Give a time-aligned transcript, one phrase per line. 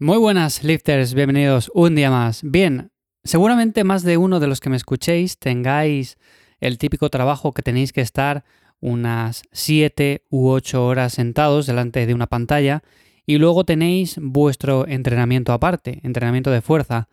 [0.00, 2.42] Muy buenas, lifters, bienvenidos un día más.
[2.44, 2.92] Bien,
[3.24, 6.18] seguramente más de uno de los que me escuchéis tengáis
[6.60, 8.44] el típico trabajo que tenéis que estar
[8.78, 12.84] unas 7 u 8 horas sentados delante de una pantalla
[13.26, 17.08] y luego tenéis vuestro entrenamiento aparte, entrenamiento de fuerza.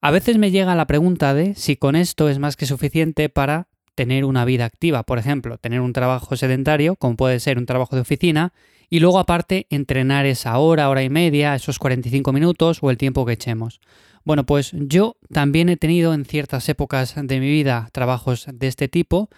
[0.00, 3.67] A veces me llega la pregunta de si con esto es más que suficiente para
[3.98, 7.96] tener una vida activa, por ejemplo, tener un trabajo sedentario, como puede ser un trabajo
[7.96, 8.52] de oficina,
[8.88, 13.26] y luego aparte entrenar esa hora, hora y media, esos 45 minutos o el tiempo
[13.26, 13.80] que echemos.
[14.22, 18.86] Bueno, pues yo también he tenido en ciertas épocas de mi vida trabajos de este
[18.86, 19.30] tipo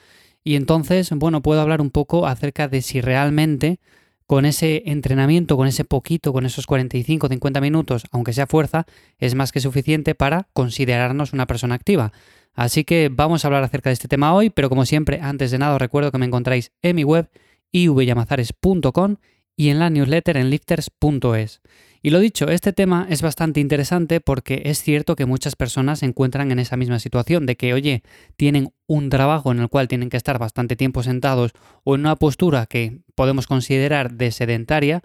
[0.45, 3.81] y entonces, bueno, puedo hablar un poco acerca de si realmente
[4.31, 8.87] con ese entrenamiento, con ese poquito, con esos 45, 50 minutos, aunque sea fuerza,
[9.19, 12.13] es más que suficiente para considerarnos una persona activa.
[12.55, 15.59] Así que vamos a hablar acerca de este tema hoy, pero como siempre, antes de
[15.59, 17.29] nada os recuerdo que me encontráis en mi web
[17.73, 19.17] ivyamazares.com
[19.57, 21.61] y en la newsletter en lifters.es.
[22.03, 26.07] Y lo dicho, este tema es bastante interesante porque es cierto que muchas personas se
[26.07, 28.03] encuentran en esa misma situación de que, oye,
[28.37, 31.53] tienen un trabajo en el cual tienen que estar bastante tiempo sentados
[31.85, 35.03] o en una postura que podemos considerar de sedentaria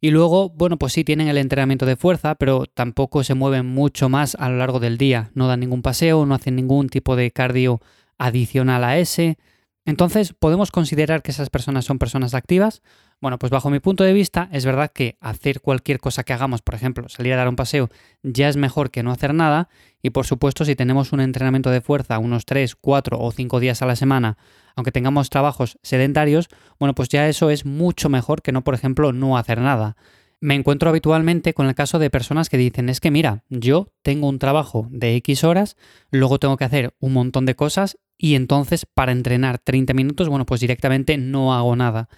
[0.00, 4.08] y luego, bueno, pues sí tienen el entrenamiento de fuerza, pero tampoco se mueven mucho
[4.08, 7.30] más a lo largo del día, no dan ningún paseo, no hacen ningún tipo de
[7.30, 7.80] cardio
[8.18, 9.38] adicional a ese.
[9.86, 12.82] Entonces, ¿podemos considerar que esas personas son personas activas?
[13.20, 16.60] Bueno, pues bajo mi punto de vista es verdad que hacer cualquier cosa que hagamos,
[16.60, 17.88] por ejemplo, salir a dar un paseo,
[18.24, 19.68] ya es mejor que no hacer nada
[20.02, 23.80] y por supuesto si tenemos un entrenamiento de fuerza unos 3, 4 o 5 días
[23.80, 24.38] a la semana,
[24.74, 26.48] aunque tengamos trabajos sedentarios,
[26.80, 29.96] bueno, pues ya eso es mucho mejor que no, por ejemplo, no hacer nada.
[30.40, 34.28] Me encuentro habitualmente con el caso de personas que dicen, es que mira, yo tengo
[34.28, 35.76] un trabajo de X horas,
[36.10, 40.46] luego tengo que hacer un montón de cosas y entonces para entrenar 30 minutos, bueno,
[40.46, 42.08] pues directamente no hago nada.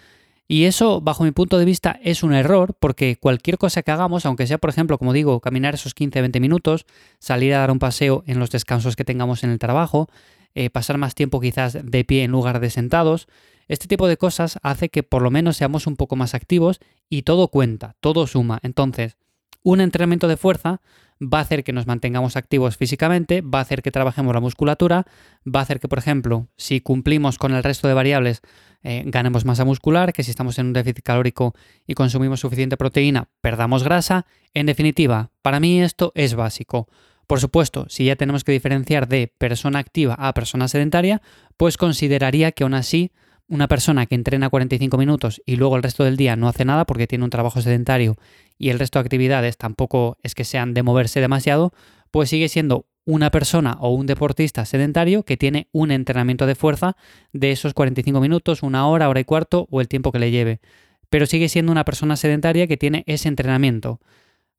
[0.50, 4.24] Y eso, bajo mi punto de vista, es un error porque cualquier cosa que hagamos,
[4.24, 6.86] aunque sea, por ejemplo, como digo, caminar esos 15-20 minutos,
[7.18, 10.08] salir a dar un paseo en los descansos que tengamos en el trabajo,
[10.54, 13.28] eh, pasar más tiempo quizás de pie en lugar de sentados,
[13.68, 16.80] este tipo de cosas hace que por lo menos seamos un poco más activos
[17.10, 18.58] y todo cuenta, todo suma.
[18.62, 19.18] Entonces,
[19.62, 20.80] un entrenamiento de fuerza
[21.20, 25.06] va a hacer que nos mantengamos activos físicamente, va a hacer que trabajemos la musculatura,
[25.46, 28.42] va a hacer que, por ejemplo, si cumplimos con el resto de variables,
[28.82, 31.54] eh, ganemos masa muscular, que si estamos en un déficit calórico
[31.86, 34.26] y consumimos suficiente proteína, perdamos grasa.
[34.54, 36.88] En definitiva, para mí esto es básico.
[37.26, 41.20] Por supuesto, si ya tenemos que diferenciar de persona activa a persona sedentaria,
[41.56, 43.12] pues consideraría que aún así
[43.48, 46.84] una persona que entrena 45 minutos y luego el resto del día no hace nada
[46.84, 48.16] porque tiene un trabajo sedentario
[48.58, 51.72] y el resto de actividades tampoco es que sean de moverse demasiado,
[52.10, 56.94] pues sigue siendo una persona o un deportista sedentario que tiene un entrenamiento de fuerza
[57.32, 60.60] de esos 45 minutos, una hora, hora y cuarto o el tiempo que le lleve.
[61.08, 63.98] Pero sigue siendo una persona sedentaria que tiene ese entrenamiento.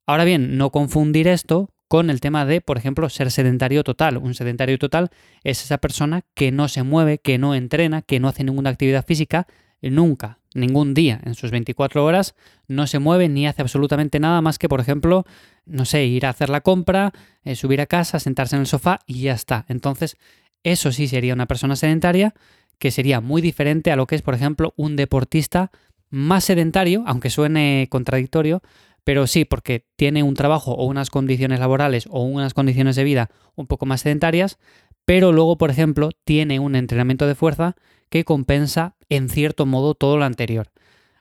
[0.04, 4.16] Ahora bien, no confundir esto con el tema de, por ejemplo, ser sedentario total.
[4.16, 5.10] Un sedentario total
[5.42, 9.04] es esa persona que no se mueve, que no entrena, que no hace ninguna actividad
[9.04, 9.48] física
[9.82, 12.36] nunca, ningún día en sus 24 horas
[12.68, 15.24] no se mueve ni hace absolutamente nada más que, por ejemplo,
[15.66, 17.10] no sé, ir a hacer la compra,
[17.42, 19.64] eh, subir a casa, sentarse en el sofá y ya está.
[19.66, 20.16] Entonces,
[20.62, 22.34] eso sí sería una persona sedentaria
[22.78, 25.72] que sería muy diferente a lo que es, por ejemplo, un deportista
[26.08, 28.62] más sedentario, aunque suene contradictorio,
[29.04, 33.30] pero sí, porque tiene un trabajo o unas condiciones laborales o unas condiciones de vida
[33.54, 34.58] un poco más sedentarias,
[35.04, 37.76] pero luego, por ejemplo, tiene un entrenamiento de fuerza
[38.08, 40.70] que compensa en cierto modo todo lo anterior.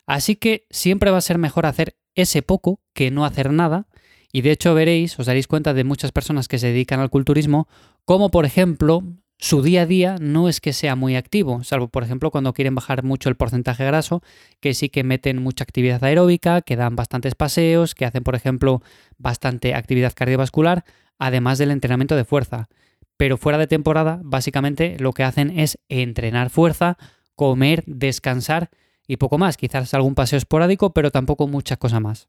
[0.05, 3.87] Así que siempre va a ser mejor hacer ese poco que no hacer nada,
[4.31, 7.67] y de hecho veréis, os daréis cuenta de muchas personas que se dedican al culturismo,
[8.05, 9.03] como por ejemplo
[9.41, 12.75] su día a día no es que sea muy activo, salvo por ejemplo cuando quieren
[12.75, 14.21] bajar mucho el porcentaje graso,
[14.59, 18.83] que sí que meten mucha actividad aeróbica, que dan bastantes paseos, que hacen por ejemplo
[19.17, 20.83] bastante actividad cardiovascular,
[21.17, 22.67] además del entrenamiento de fuerza.
[23.15, 26.97] Pero fuera de temporada, básicamente lo que hacen es entrenar fuerza,
[27.35, 28.69] comer, descansar
[29.07, 29.55] y poco más.
[29.55, 32.27] Quizás algún paseo esporádico, pero tampoco mucha cosa más.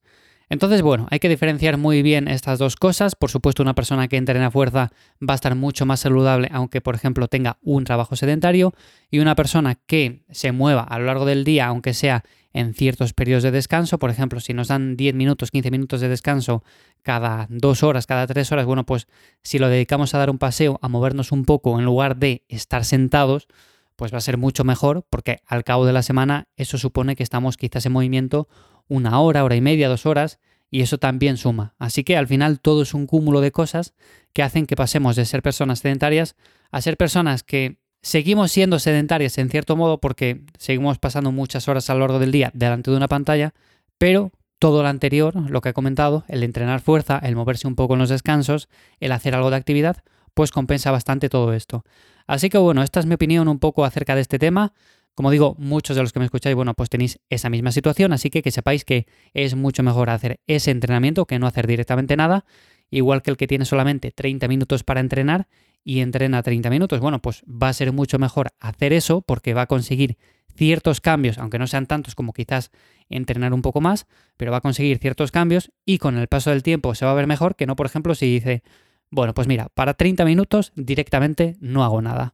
[0.50, 3.14] Entonces, bueno, hay que diferenciar muy bien estas dos cosas.
[3.14, 4.90] Por supuesto, una persona que entrena fuerza
[5.22, 8.74] va a estar mucho más saludable, aunque, por ejemplo, tenga un trabajo sedentario,
[9.12, 13.12] y una persona que se mueva a lo largo del día, aunque sea en ciertos
[13.12, 16.64] periodos de descanso, por ejemplo, si nos dan 10 minutos, 15 minutos de descanso
[17.02, 19.06] cada dos horas, cada tres horas, bueno, pues
[19.44, 22.84] si lo dedicamos a dar un paseo, a movernos un poco en lugar de estar
[22.84, 23.46] sentados,
[23.94, 27.22] pues va a ser mucho mejor porque al cabo de la semana eso supone que
[27.22, 28.48] estamos quizás en movimiento
[28.90, 30.38] una hora, hora y media, dos horas,
[30.70, 31.74] y eso también suma.
[31.78, 33.94] Así que al final todo es un cúmulo de cosas
[34.34, 36.36] que hacen que pasemos de ser personas sedentarias
[36.70, 41.90] a ser personas que seguimos siendo sedentarias en cierto modo porque seguimos pasando muchas horas
[41.90, 43.54] a lo largo del día delante de una pantalla,
[43.98, 47.94] pero todo lo anterior, lo que he comentado, el entrenar fuerza, el moverse un poco
[47.94, 48.68] en los descansos,
[49.00, 50.02] el hacer algo de actividad,
[50.34, 51.84] pues compensa bastante todo esto.
[52.26, 54.72] Así que bueno, esta es mi opinión un poco acerca de este tema.
[55.20, 58.30] Como digo, muchos de los que me escucháis, bueno, pues tenéis esa misma situación, así
[58.30, 62.46] que que sepáis que es mucho mejor hacer ese entrenamiento que no hacer directamente nada,
[62.90, 65.46] igual que el que tiene solamente 30 minutos para entrenar
[65.84, 67.00] y entrena 30 minutos.
[67.00, 70.16] Bueno, pues va a ser mucho mejor hacer eso porque va a conseguir
[70.56, 72.70] ciertos cambios, aunque no sean tantos como quizás
[73.10, 74.06] entrenar un poco más,
[74.38, 77.14] pero va a conseguir ciertos cambios y con el paso del tiempo se va a
[77.14, 78.62] ver mejor que no, por ejemplo, si dice,
[79.10, 82.32] bueno, pues mira, para 30 minutos directamente no hago nada.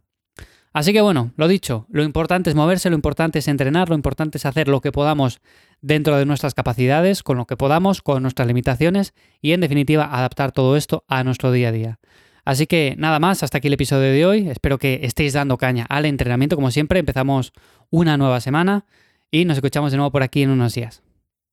[0.77, 4.37] Así que bueno, lo dicho, lo importante es moverse, lo importante es entrenar, lo importante
[4.37, 5.41] es hacer lo que podamos
[5.81, 10.53] dentro de nuestras capacidades, con lo que podamos, con nuestras limitaciones y en definitiva adaptar
[10.53, 11.99] todo esto a nuestro día a día.
[12.45, 14.51] Así que nada más, hasta aquí el episodio de hoy.
[14.51, 16.99] Espero que estéis dando caña al entrenamiento como siempre.
[16.99, 17.55] Empezamos
[17.89, 18.85] una nueva semana
[19.31, 21.03] y nos escuchamos de nuevo por aquí en unos días.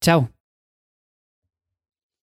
[0.02, 0.33] Chao.